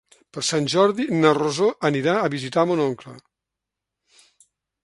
Per 0.35 0.43
Sant 0.45 0.69
Jordi 0.73 1.05
na 1.25 1.33
Rosó 1.39 1.69
anirà 1.91 2.15
a 2.23 2.31
visitar 2.37 2.67
mon 2.73 2.83
oncle. 2.89 3.15